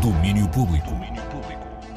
Domínio 0.00 0.48
Público. 0.50 0.90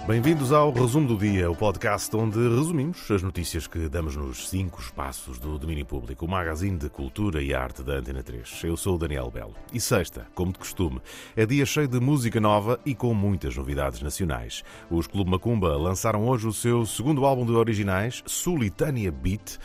Bem-vindos 0.08 0.52
ao 0.52 0.72
Resumo 0.72 1.08
do 1.08 1.16
Dia, 1.16 1.50
o 1.50 1.56
podcast 1.56 2.14
onde 2.16 2.40
resumimos 2.40 3.10
as 3.12 3.22
notícias 3.22 3.68
que 3.68 3.88
damos 3.88 4.16
nos 4.16 4.50
cinco 4.50 4.82
espaços 4.82 5.38
do 5.38 5.60
domínio 5.60 5.86
público, 5.86 6.26
o 6.26 6.28
magazine 6.28 6.76
de 6.76 6.90
cultura 6.90 7.42
e 7.42 7.54
arte 7.54 7.84
da 7.84 7.94
Antena 7.94 8.24
3. 8.24 8.64
Eu 8.64 8.76
sou 8.76 8.96
o 8.96 8.98
Daniel 8.98 9.30
Belo. 9.30 9.54
E 9.72 9.80
sexta, 9.80 10.26
como 10.34 10.52
de 10.52 10.58
costume, 10.58 11.00
é 11.36 11.46
dia 11.46 11.68
cheio 11.68 11.88
de 11.88 12.00
música 12.00 12.42
nova 12.42 12.80
e 12.84 12.96
com 12.96 13.14
muitas 13.14 13.56
novidades 13.56 14.02
nacionais. 14.02 14.64
Os 14.90 15.06
Clube 15.06 15.30
Macumba 15.30 15.78
lançaram 15.78 16.28
hoje 16.28 16.48
o 16.48 16.54
seu 16.54 16.84
segundo 16.84 17.26
álbum 17.26 17.46
de 17.46 17.52
originais, 17.52 18.24
Solitânia 18.26 19.12
Beat. 19.12 19.60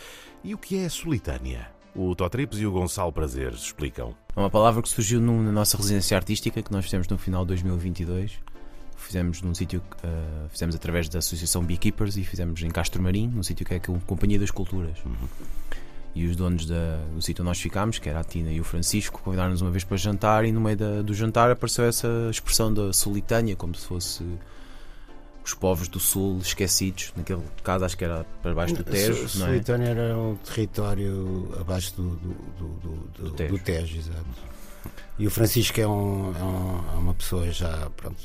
E 0.45 0.55
o 0.55 0.59
que 0.59 0.79
é 0.79 0.89
Solitânia? 0.89 1.77
O 1.95 2.14
Totrips 2.14 2.59
e 2.59 2.66
o 2.66 2.73
Gonçalo 2.73 3.12
Prazeres 3.12 3.61
explicam. 3.61 4.14
É 4.37 4.41
uma 4.41 4.50
palavra 4.50 4.82
que 4.82 4.88
surgiu 4.88 5.20
na 5.20 5.52
nossa 5.52 5.77
residência 5.77 6.16
artística 6.16 6.62
que 6.62 6.73
nós 6.73 6.84
fizemos 6.84 7.09
no 7.09 7.18
final 7.18 7.43
de 7.45 7.48
2022 7.48 8.38
fizemos 8.98 9.41
num 9.41 9.55
sítio 9.55 9.80
uh, 10.05 10.48
fizemos 10.51 10.74
através 10.74 11.09
da 11.09 11.20
Associação 11.20 11.64
Beekeepers 11.64 12.16
e 12.16 12.24
fizemos 12.24 12.62
em 12.62 12.69
Castro 12.69 13.02
Marim, 13.02 13.28
num 13.28 13.42
sítio 13.42 13.64
que 13.64 13.74
é 13.74 13.77
a 13.78 13.80
Companhia 13.80 14.38
das 14.38 14.51
Culturas. 14.51 14.98
Uhum. 15.05 15.28
E 16.14 16.27
os 16.27 16.37
donos 16.37 16.66
da, 16.66 16.98
do 17.14 17.23
sítio 17.23 17.42
onde 17.42 17.48
nós 17.48 17.61
ficámos, 17.61 17.98
que 17.98 18.09
era 18.09 18.20
a 18.20 18.25
Tina 18.25 18.50
e 18.50 18.61
o 18.61 18.64
Francisco, 18.64 19.23
convidaram-nos 19.23 19.62
uma 19.62 19.70
vez 19.70 19.84
para 19.84 19.97
jantar 19.97 20.45
e 20.45 20.52
no 20.52 20.61
meio 20.61 20.77
da, 20.77 21.02
do 21.02 21.14
jantar 21.14 21.50
apareceu 21.50 21.84
essa 21.84 22.09
expressão 22.30 22.73
da 22.75 22.92
solitânia, 22.92 23.55
como 23.55 23.75
se 23.75 23.86
fosse 23.86 24.25
os 25.48 25.55
povos 25.55 25.88
do 25.88 25.98
sul 25.98 26.38
esquecidos, 26.38 27.11
naquele 27.16 27.43
caso 27.62 27.84
acho 27.84 27.97
que 27.97 28.05
era 28.05 28.25
para 28.43 28.55
baixo 28.55 28.75
do 28.75 28.84
Tejo. 28.84 29.25
A 29.25 29.29
Solitânia 29.29 29.87
é? 29.87 29.91
era 29.91 30.19
um 30.19 30.37
território 30.37 31.55
abaixo 31.59 31.95
do, 31.97 32.16
do, 32.16 32.34
do, 32.59 33.23
do, 33.25 33.30
Tejo. 33.30 33.53
do 33.53 33.59
Tejo, 33.59 33.98
exato. 33.98 34.27
E 35.19 35.27
o 35.27 35.30
Francisco 35.30 35.80
é, 35.80 35.87
um, 35.87 36.34
é, 36.37 36.42
um, 36.42 36.84
é 36.95 36.98
uma 36.98 37.15
pessoa 37.15 37.51
já, 37.51 37.91
pronto, 37.97 38.20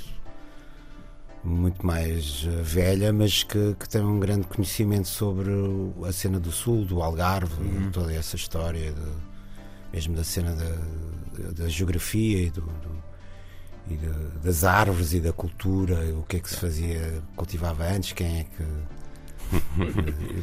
muito 1.43 1.85
mais 1.85 2.45
eh, 2.45 2.61
velha, 2.61 3.11
mas 3.13 3.43
que, 3.43 3.75
que, 3.79 3.89
tem 3.89 4.01
um 4.01 4.19
grande 4.19 4.45
conhecimento 4.45 5.07
sobre 5.07 5.49
a 6.05 6.11
cena 6.11 6.39
do 6.39 6.51
Sul, 6.51 6.85
do 6.85 7.01
Algarve, 7.01 7.61
uhum. 7.61 7.91
toda 7.91 8.13
essa 8.13 8.35
história, 8.35 8.91
de, 8.91 9.01
mesmo 9.93 10.15
da 10.15 10.23
cena 10.23 10.53
da, 10.55 11.51
da 11.51 11.69
geografia 11.69 12.43
e, 12.43 12.49
do, 12.49 12.61
do, 12.61 13.03
e 13.89 13.95
de, 13.95 14.07
das 14.43 14.63
árvores 14.63 15.13
e 15.13 15.19
da 15.19 15.33
cultura, 15.33 15.95
o 16.15 16.23
que 16.23 16.37
é 16.37 16.39
que 16.39 16.49
se 16.49 16.57
fazia, 16.57 17.21
cultivava 17.35 17.83
antes, 17.83 18.13
quem 18.13 18.39
é 18.39 18.43
que 18.43 18.63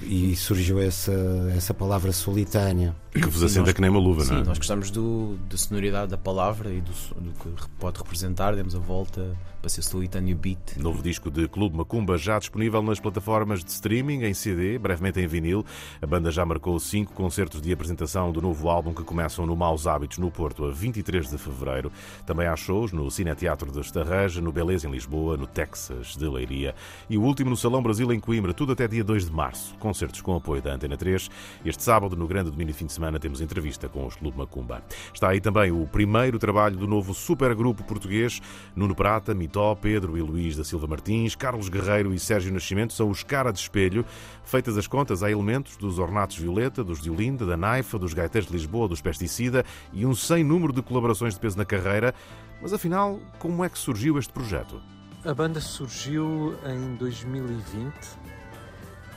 e 0.05 0.35
surgiu 0.37 0.81
essa, 0.81 1.13
essa 1.57 1.73
palavra 1.75 2.13
solitânea. 2.13 2.95
Que 3.13 3.27
vos 3.27 3.43
assenta 3.43 3.73
que 3.73 3.81
nem 3.81 3.91
uma 3.91 3.99
luva, 3.99 4.25
sim, 4.25 4.33
não 4.33 4.41
é? 4.41 4.45
nós 4.45 4.59
gostamos 4.59 4.91
do, 4.91 5.37
da 5.49 5.57
sonoridade 5.57 6.11
da 6.11 6.17
palavra 6.17 6.71
e 6.71 6.81
do, 6.81 6.93
do, 7.21 7.33
que 7.33 7.69
pode 7.79 7.99
representar. 7.99 8.55
Demos 8.55 8.75
a 8.75 8.79
volta 8.79 9.37
para 9.61 9.69
ser 9.69 9.83
solitâneo 9.83 10.37
beat. 10.37 10.77
Novo 10.77 11.03
disco 11.03 11.31
de 11.31 11.49
Clube 11.49 11.77
Macumba 11.77 12.17
já 12.17 12.39
disponível 12.39 12.83
nas 12.83 13.01
plataformas 13.01 13.65
de 13.65 13.71
streaming, 13.71 14.23
em 14.23 14.33
CD, 14.33 14.79
brevemente 14.79 15.21
em 15.21 15.27
vinil. 15.27 15.65
A 16.01 16.07
banda 16.07 16.31
já 16.31 16.47
marcou 16.47 16.79
cinco 16.79 17.13
concertos 17.13 17.61
de 17.61 17.73
apresentação 17.73 18.31
do 18.31 18.41
novo 18.41 18.69
álbum 18.69 18.95
que 18.95 19.03
começam 19.03 19.45
no 19.45 19.57
Maus 19.57 19.87
Hábitos, 19.87 20.19
no 20.19 20.31
Porto, 20.31 20.65
a 20.65 20.71
23 20.71 21.31
de 21.31 21.37
fevereiro. 21.37 21.91
Também 22.25 22.47
há 22.47 22.55
shows 22.55 22.93
no 22.93 23.11
Cineteatro 23.11 23.73
de 23.73 23.81
Estarreja, 23.81 24.41
no 24.41 24.53
Beleza, 24.53 24.87
em 24.87 24.93
Lisboa, 24.93 25.37
no 25.37 25.47
Texas 25.47 26.17
de 26.17 26.29
Leiria 26.29 26.75
e 27.09 27.17
o 27.17 27.23
último 27.23 27.51
no 27.51 27.57
Salão 27.57 27.83
Brasil, 27.83 28.13
em 28.13 28.21
Coimbra, 28.21 28.53
tudo 28.53 28.73
até 28.73 28.87
dia 28.87 29.03
2 29.03 29.20
de 29.27 29.33
março. 29.33 29.75
Concertos 29.79 30.21
com 30.21 30.35
apoio 30.35 30.63
da 30.63 30.75
Antena 30.75 30.97
3. 30.97 31.31
Este 31.65 31.83
sábado, 31.83 32.17
no 32.17 32.27
Grande 32.27 32.51
Domínio 32.51 32.75
Fim 32.75 32.87
de 32.87 32.93
Semana, 32.93 33.19
temos 33.19 33.41
entrevista 33.41 33.89
com 33.89 34.07
os 34.07 34.17
Clube 34.17 34.37
Macumba. 34.37 34.83
Está 35.13 35.31
aí 35.31 35.41
também 35.41 35.71
o 35.71 35.87
primeiro 35.87 36.39
trabalho 36.39 36.77
do 36.77 36.87
novo 36.87 37.15
supergrupo 37.15 37.85
português. 37.85 38.41
Nuno 38.75 38.95
Prata, 38.95 39.35
Mitó, 39.35 39.75
Pedro 39.75 40.17
e 40.17 40.23
Luís 40.23 40.57
da 40.57 40.65
Silva 40.65 40.87
Martins, 40.87 41.35
Carlos 41.35 41.69
Guerreiro 41.69 42.15
e 42.15 42.19
Sérgio 42.19 42.53
Nascimento 42.53 42.93
são 42.93 43.11
os 43.11 43.23
cara 43.23 43.53
de 43.53 43.59
espelho. 43.59 44.05
Feitas 44.45 44.77
as 44.77 44.87
contas, 44.87 45.23
há 45.23 45.31
elementos 45.31 45.77
dos 45.77 45.99
Ornatos 45.99 46.37
Violeta, 46.37 46.83
dos 46.83 47.01
de 47.01 47.11
Olinda, 47.11 47.47
da 47.47 47.57
Naifa, 47.57 47.99
dos 47.99 48.15
Gaiteiros 48.15 48.51
de 48.51 48.57
Lisboa, 48.57 48.89
dos 48.89 49.01
Pesticida 49.01 49.65
e 49.93 50.05
um 50.07 50.15
sem 50.15 50.43
número 50.45 50.73
de 50.73 50.83
colaborações 50.83 51.35
de 51.35 51.41
peso 51.41 51.57
na 51.57 51.65
carreira. 51.65 52.15
Mas 52.61 52.73
afinal, 52.73 53.19
como 53.39 53.65
é 53.65 53.69
que 53.69 53.79
surgiu 53.79 54.19
este 54.19 54.33
projeto? 54.33 54.81
A 55.25 55.35
banda 55.35 55.61
surgiu 55.61 56.57
em 56.65 56.95
2020, 56.97 57.93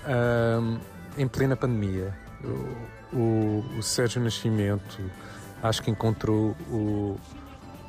um, 0.08 0.80
em 1.18 1.28
plena 1.28 1.56
pandemia. 1.56 2.14
O, 2.44 3.16
o, 3.16 3.66
o, 3.78 3.84
Sérgio 3.84 4.22
Nascimento 4.22 5.00
acho 5.62 5.82
que 5.82 5.90
encontrou 5.90 6.56
o, 6.70 7.18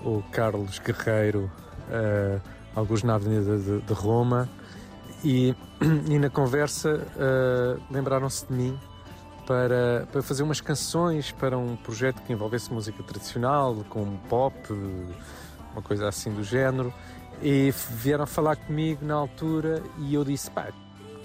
o 0.03 0.23
Carlos 0.31 0.79
Guerreiro, 0.79 1.51
uh, 1.89 2.41
alguns 2.75 3.03
na 3.03 3.17
Avenida 3.17 3.59
de, 3.59 3.81
de 3.81 3.93
Roma, 3.93 4.49
e, 5.25 5.57
e, 6.09 6.19
na 6.19 6.31
conversa 6.31 7.01
uh, 7.17 7.83
lembraram-se 7.91 8.47
de 8.47 8.53
mim 8.53 8.79
para, 9.47 10.07
para 10.13 10.23
fazer 10.23 10.43
umas 10.43 10.61
canções 10.61 11.33
para 11.33 11.59
um 11.59 11.77
projeto 11.77 12.23
que 12.23 12.33
envolvesse 12.33 12.73
música 12.73 13.03
tradicional, 13.03 13.77
com 13.89 14.17
pop, 14.29 14.57
uma 15.73 15.83
coisa 15.83 16.09
assim 16.09 16.33
do 16.33 16.45
género. 16.45 16.93
E 17.43 17.75
vieram 17.91 18.27
falar 18.27 18.57
comigo 18.57 19.05
na 19.05 19.15
altura 19.15 19.83
e 19.99 20.15
eu 20.15 20.25
disse: 20.25 20.51
pá, 20.51 20.69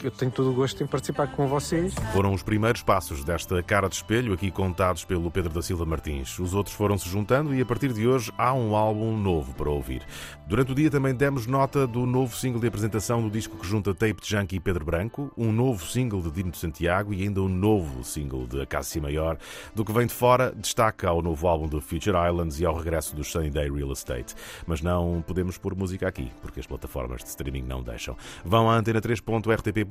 eu 0.04 0.12
tenho 0.12 0.32
todo 0.32 0.50
o 0.50 0.54
gosto 0.54 0.84
em 0.84 0.88
participar 0.88 1.28
com 1.28 1.48
vocês. 1.48 1.94
Foram 2.14 2.34
os 2.34 2.44
primeiros 2.44 2.82
passos 2.82 3.24
desta 3.24 3.62
cara 3.62 3.90
de 3.90 3.96
espelho, 3.96 4.34
aqui 4.34 4.50
contados 4.50 5.04
pelo 5.04 5.30
Pedro 5.30 5.54
da 5.54 5.62
Silva 5.62 5.86
Martins. 5.86 6.38
Os 6.40 6.54
outros 6.54 6.76
foram 6.76 6.98
se 6.98 7.10
juntando 7.10 7.54
e 7.54 7.62
a 7.62 7.66
partir 7.66 7.92
de 7.92 8.08
hoje 8.08 8.32
há 8.38 8.54
um 8.54 8.76
álbum 8.76 9.18
novo 9.18 9.54
para 9.54 9.70
ouvir. 9.70 10.02
Durante 10.48 10.72
o 10.72 10.76
dia 10.76 10.90
também 10.90 11.14
demos 11.14 11.46
nota 11.46 11.86
do 11.86 12.06
novo 12.06 12.36
single 12.36 12.60
de 12.60 12.68
apresentação 12.68 13.22
do 13.22 13.30
disco 13.30 13.58
que 13.58 13.68
junta 13.68 13.94
Tape 13.94 14.22
Junkie 14.24 14.56
e 14.56 14.60
Pedro 14.60 14.86
Branco, 14.86 15.32
um 15.38 15.52
novo 15.52 15.86
single 15.86 16.22
de 16.22 16.32
Dino 16.32 16.52
de 16.52 16.58
Santiago 16.58 17.14
e 17.14 17.24
ainda 17.24 17.42
um 17.42 17.50
novo 17.50 18.04
single 18.04 18.48
de 18.48 18.62
Acácia 18.62 19.02
Maior. 19.02 19.38
Do 19.76 19.84
que 19.84 19.92
vem 19.92 20.08
de 20.08 20.14
fora, 20.14 20.52
destaca 20.56 21.10
ao 21.10 21.22
novo 21.22 21.48
álbum 21.48 21.68
do 21.68 21.82
Future 21.82 22.18
Islands 22.30 22.60
e 22.60 22.66
ao 22.66 22.76
regresso 22.76 23.16
do 23.16 23.24
Sunny 23.24 23.50
Day 23.50 23.70
Real 23.70 23.92
Estate. 23.92 24.36
Mas 24.66 24.82
não 24.82 25.24
podemos 25.26 25.58
pôr 25.58 25.76
música 25.76 26.08
aqui, 26.08 26.32
porque 26.42 26.60
as 26.60 26.68
plataformas 26.68 27.24
de 27.24 27.30
streaming 27.30 27.64
não 27.64 27.84
deixam. 27.84 28.16
Vão 28.44 28.70
a 28.70 28.82
antena3.rtp 28.82 29.89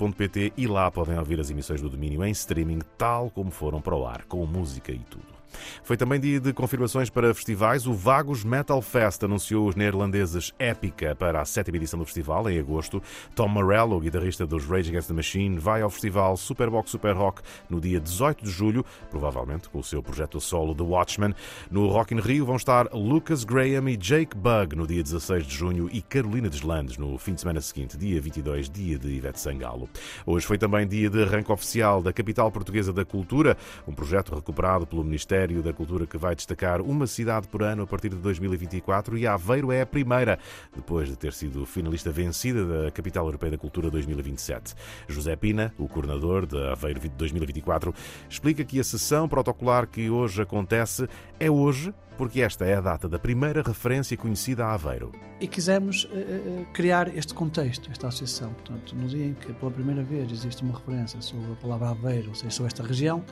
e 0.55 0.67
lá 0.67 0.89
podem 0.89 1.17
ouvir 1.17 1.39
as 1.39 1.49
emissões 1.49 1.81
do 1.81 1.89
domínio 1.89 2.23
em 2.23 2.31
streaming, 2.31 2.79
tal 2.97 3.29
como 3.29 3.51
foram 3.51 3.81
para 3.81 3.95
o 3.95 4.05
ar, 4.05 4.23
com 4.25 4.45
música 4.45 4.91
e 4.91 4.99
tudo. 4.99 5.38
Foi 5.83 5.97
também 5.97 6.19
dia 6.19 6.39
de 6.39 6.53
confirmações 6.53 7.09
para 7.09 7.33
festivais. 7.33 7.87
O 7.87 7.93
Vagos 7.93 8.43
Metal 8.43 8.81
Fest 8.81 9.23
anunciou 9.23 9.67
os 9.67 9.75
neerlandeses 9.75 10.53
Épica 10.59 11.15
para 11.15 11.41
a 11.41 11.45
sétima 11.45 11.77
edição 11.77 11.99
do 11.99 12.05
festival, 12.05 12.49
em 12.49 12.59
agosto. 12.59 13.01
Tom 13.35 13.47
Morello, 13.47 13.99
guitarrista 13.99 14.45
dos 14.45 14.65
Rage 14.65 14.89
Against 14.89 15.07
the 15.07 15.13
Machine, 15.13 15.57
vai 15.57 15.81
ao 15.81 15.89
festival 15.89 16.37
Superbox 16.37 16.91
Super 16.91 17.15
Rock 17.15 17.41
no 17.69 17.79
dia 17.79 17.99
18 17.99 18.43
de 18.43 18.51
julho, 18.51 18.85
provavelmente 19.09 19.69
com 19.69 19.79
o 19.79 19.83
seu 19.83 20.03
projeto 20.03 20.39
solo 20.39 20.75
The 20.75 20.83
Watchmen. 20.83 21.33
No 21.71 21.87
Rock 21.87 22.13
in 22.13 22.19
Rio 22.19 22.45
vão 22.45 22.55
estar 22.55 22.87
Lucas 22.93 23.43
Graham 23.43 23.89
e 23.89 23.97
Jake 23.97 24.35
Bug 24.35 24.75
no 24.75 24.85
dia 24.85 25.01
16 25.01 25.45
de 25.45 25.55
junho 25.55 25.89
e 25.91 26.01
Carolina 26.01 26.49
Deslandes 26.49 26.97
no 26.97 27.17
fim 27.17 27.33
de 27.33 27.41
semana 27.41 27.61
seguinte, 27.61 27.97
dia 27.97 28.21
22, 28.21 28.69
dia 28.69 28.97
de 28.97 29.09
Ivete 29.09 29.39
Sangalo. 29.39 29.89
Hoje 30.25 30.45
foi 30.45 30.57
também 30.57 30.87
dia 30.87 31.09
de 31.09 31.23
arranque 31.23 31.51
oficial 31.51 32.01
da 32.01 32.11
Capital 32.13 32.51
Portuguesa 32.51 32.91
da 32.91 33.05
Cultura, 33.05 33.57
um 33.87 33.93
projeto 33.93 34.35
recuperado 34.35 34.85
pelo 34.85 35.03
Ministério 35.03 35.38
Ministério 35.39 35.63
da 35.63 35.71
Cultura 35.71 36.05
que 36.05 36.17
vai 36.17 36.35
destacar 36.35 36.81
uma 36.81 37.07
cidade 37.07 37.47
por 37.47 37.63
ano 37.63 37.83
a 37.83 37.87
partir 37.87 38.09
de 38.09 38.17
2024 38.17 39.17
e 39.17 39.25
Aveiro 39.25 39.71
é 39.71 39.81
a 39.81 39.85
primeira, 39.85 40.37
depois 40.75 41.07
de 41.07 41.15
ter 41.15 41.31
sido 41.31 41.65
finalista 41.65 42.11
vencida 42.11 42.65
da 42.65 42.91
Capital 42.91 43.25
Europeia 43.25 43.51
da 43.51 43.57
Cultura 43.57 43.89
2027. 43.89 44.75
José 45.07 45.37
Pina, 45.37 45.73
o 45.77 45.87
coordenador 45.87 46.45
da 46.45 46.73
Aveiro 46.73 46.99
2024, 47.09 47.93
explica 48.29 48.65
que 48.65 48.81
a 48.81 48.83
sessão 48.83 49.29
protocolar 49.29 49.87
que 49.87 50.09
hoje 50.09 50.41
acontece 50.41 51.07
é 51.39 51.49
hoje 51.49 51.93
porque 52.17 52.41
esta 52.41 52.65
é 52.65 52.75
a 52.75 52.81
data 52.81 53.07
da 53.07 53.17
primeira 53.17 53.61
referência 53.61 54.17
conhecida 54.17 54.65
a 54.65 54.73
Aveiro. 54.73 55.13
E 55.39 55.47
quisemos 55.47 56.03
uh, 56.03 56.65
criar 56.73 57.15
este 57.15 57.33
contexto, 57.33 57.89
esta 57.89 58.09
associação. 58.09 58.53
Portanto, 58.55 58.93
no 58.93 59.07
dia 59.07 59.27
em 59.27 59.33
que 59.33 59.53
pela 59.53 59.71
primeira 59.71 60.03
vez 60.03 60.29
existe 60.29 60.61
uma 60.61 60.77
referência 60.77 61.21
sobre 61.21 61.53
a 61.53 61.55
palavra 61.55 61.91
Aveiro, 61.91 62.27
ou 62.27 62.35
seja, 62.35 62.51
sobre 62.51 62.67
esta 62.67 62.83
região, 62.83 63.23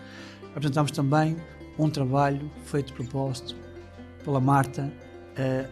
apresentamos 0.56 0.92
também 0.92 1.36
um 1.78 1.90
trabalho 1.90 2.50
feito 2.66 2.88
de 2.88 2.94
propósito 2.94 3.56
pela 4.24 4.40
Marta 4.40 4.92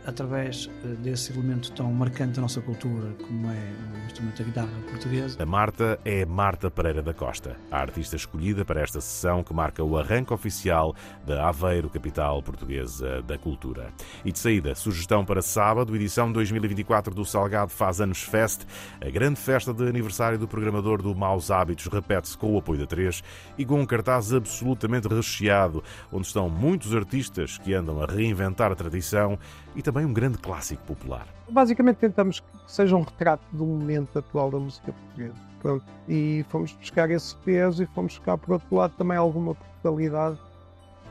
através 0.05 0.65
uh, 0.65 0.95
desse 0.97 1.31
elemento 1.31 1.71
tão 1.71 1.91
marcante 1.91 2.33
da 2.33 2.41
nossa 2.41 2.61
cultura, 2.61 3.13
como 3.21 3.49
é 3.49 3.73
o 4.01 4.05
instrumento 4.05 4.37
da 4.37 4.43
guitarra 4.43 4.81
portuguesa. 4.89 5.41
A 5.41 5.45
Marta 5.45 5.99
é 6.05 6.25
Marta 6.25 6.69
Pereira 6.69 7.01
da 7.01 7.13
Costa, 7.13 7.57
a 7.71 7.79
artista 7.79 8.15
escolhida 8.15 8.63
para 8.63 8.81
esta 8.81 9.01
sessão 9.01 9.43
que 9.43 9.53
marca 9.53 9.83
o 9.83 9.97
arranque 9.97 10.33
oficial 10.33 10.95
da 11.25 11.47
Aveiro, 11.47 11.89
capital 11.89 12.41
portuguesa 12.43 13.21
da 13.23 13.37
cultura. 13.37 13.91
E 14.23 14.31
de 14.31 14.39
saída, 14.39 14.75
sugestão 14.75 15.25
para 15.25 15.41
sábado, 15.41 15.95
edição 15.95 16.31
2024 16.31 17.13
do 17.13 17.25
Salgado 17.25 17.71
Faz 17.71 17.99
Anos 17.99 18.21
Fest, 18.21 18.63
a 19.01 19.09
grande 19.09 19.39
festa 19.39 19.73
de 19.73 19.87
aniversário 19.87 20.37
do 20.37 20.47
programador 20.47 21.01
do 21.01 21.15
Maus 21.15 21.49
Hábitos 21.49 21.87
repete-se 21.87 22.37
com 22.37 22.53
o 22.53 22.57
apoio 22.57 22.79
da 22.79 22.85
3 22.85 23.23
e 23.57 23.65
com 23.65 23.79
um 23.79 23.85
cartaz 23.85 24.33
absolutamente 24.33 25.07
recheado, 25.07 25.83
onde 26.11 26.27
estão 26.27 26.49
muitos 26.49 26.95
artistas 26.95 27.57
que 27.57 27.73
andam 27.73 28.01
a 28.01 28.05
reinventar 28.05 28.71
a 28.71 28.75
tradição 28.75 29.37
e 29.75 29.81
também 29.81 30.05
um 30.05 30.13
grande 30.13 30.37
clássico 30.37 30.83
popular. 30.83 31.27
Basicamente 31.49 31.97
tentamos 31.97 32.39
que 32.39 32.47
seja 32.67 32.95
um 32.95 33.01
retrato 33.01 33.43
do 33.51 33.65
momento 33.65 34.19
atual 34.19 34.49
da 34.49 34.59
música 34.59 34.93
portuguesa. 34.93 35.35
Pronto. 35.61 35.85
E 36.07 36.45
fomos 36.49 36.73
buscar 36.73 37.09
esse 37.09 37.35
peso 37.37 37.83
e 37.83 37.85
fomos 37.87 38.17
buscar, 38.17 38.37
por 38.37 38.53
outro 38.53 38.75
lado, 38.75 38.93
também 38.97 39.17
alguma 39.17 39.55
Portugalidade 39.55 40.37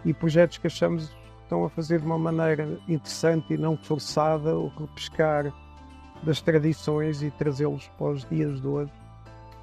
e 0.04 0.12
projetos 0.12 0.58
que 0.58 0.66
achamos 0.66 1.10
estão 1.42 1.64
a 1.64 1.68
fazer 1.68 2.00
de 2.00 2.06
uma 2.06 2.18
maneira 2.18 2.78
interessante 2.88 3.54
e 3.54 3.58
não 3.58 3.76
forçada 3.76 4.56
o 4.56 4.68
repescar 4.68 5.52
das 6.22 6.40
tradições 6.40 7.22
e 7.22 7.30
trazê-los 7.30 7.88
para 7.98 8.12
os 8.12 8.24
dias 8.24 8.60
de 8.60 8.66
hoje 8.66 8.92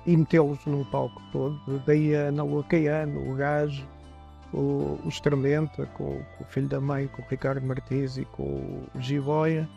e 0.06 0.16
metê-los 0.16 0.64
no 0.66 0.86
palco 0.86 1.22
todo. 1.32 1.82
Daí 1.86 2.16
a 2.16 2.28
Ana 2.28 2.44
Caiano, 2.68 3.32
o 3.32 3.36
Gajo, 3.36 3.88
o, 4.54 5.00
o 5.04 5.08
Estrementa, 5.08 5.86
com, 5.88 6.22
com, 6.38 6.44
o 6.44 6.48
filho 6.48 6.68
da 6.68 6.80
mãe, 6.80 7.08
com 7.08 7.22
o 7.22 7.26
Ricardo 7.30 7.66
Martins 7.66 8.18
e 8.18 8.26
com 8.26 8.44
o 8.44 8.90
Giboia. 9.00 9.68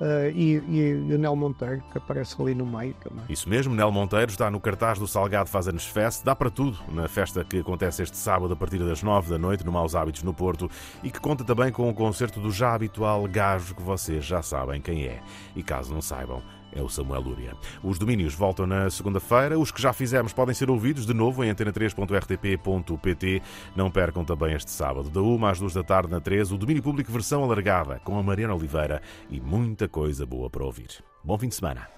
Uh, 0.00 0.30
e, 0.32 0.58
e, 0.68 0.78
e, 1.10 1.14
o 1.14 1.18
Nel 1.18 1.34
Monteiro, 1.34 1.82
que 1.90 1.98
aparece 1.98 2.40
ali 2.40 2.54
no 2.54 2.64
meio 2.64 2.94
também. 3.02 3.24
Isso 3.28 3.48
mesmo, 3.48 3.74
Nel 3.74 3.90
Monteiro 3.90 4.30
está 4.30 4.48
no 4.48 4.60
cartaz 4.60 4.96
do 4.96 5.08
Salgado 5.08 5.50
Faz 5.50 5.66
Anos 5.66 5.84
Fest, 5.86 6.22
dá 6.24 6.36
para 6.36 6.48
tudo 6.50 6.78
na 6.92 7.08
festa 7.08 7.44
que 7.44 7.58
acontece 7.58 8.04
este 8.04 8.16
sábado 8.16 8.52
a 8.52 8.56
partir 8.56 8.78
das 8.78 9.02
nove 9.02 9.28
da 9.28 9.36
noite 9.36 9.66
no 9.66 9.72
Maus 9.72 9.96
Hábitos 9.96 10.22
no 10.22 10.32
Porto 10.32 10.70
e 11.02 11.10
que 11.10 11.18
conta 11.18 11.42
também 11.42 11.72
com 11.72 11.90
o 11.90 11.94
concerto 11.94 12.38
do 12.38 12.52
já 12.52 12.74
habitual 12.74 13.26
gajo 13.26 13.74
que 13.74 13.82
vocês 13.82 14.24
já 14.24 14.40
sabem 14.40 14.80
quem 14.80 15.04
é. 15.04 15.20
E 15.56 15.64
caso 15.64 15.92
não 15.92 16.00
saibam, 16.00 16.44
é 16.72 16.82
o 16.82 16.88
Samuel 16.88 17.20
Lúria. 17.20 17.54
Os 17.82 17.98
domínios 17.98 18.34
voltam 18.34 18.66
na 18.66 18.90
segunda-feira. 18.90 19.58
Os 19.58 19.70
que 19.70 19.80
já 19.80 19.92
fizemos 19.92 20.32
podem 20.32 20.54
ser 20.54 20.70
ouvidos 20.70 21.06
de 21.06 21.14
novo 21.14 21.44
em 21.44 21.52
antena3.rtp.pt. 21.52 23.42
Não 23.74 23.90
percam 23.90 24.24
também 24.24 24.54
este 24.54 24.70
sábado, 24.70 25.10
da 25.10 25.20
1 25.20 25.46
às 25.46 25.58
2 25.58 25.74
da 25.74 25.82
tarde 25.82 26.10
na 26.10 26.20
3, 26.20 26.52
o 26.52 26.58
domínio 26.58 26.82
público 26.82 27.12
versão 27.12 27.42
alargada, 27.42 28.00
com 28.04 28.18
a 28.18 28.22
Mariana 28.22 28.54
Oliveira 28.54 29.02
e 29.30 29.40
muita 29.40 29.88
coisa 29.88 30.26
boa 30.26 30.50
para 30.50 30.64
ouvir. 30.64 30.88
Bom 31.22 31.38
fim 31.38 31.48
de 31.48 31.54
semana. 31.54 31.88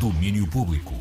Domínio 0.00 0.46
Público. 0.48 0.94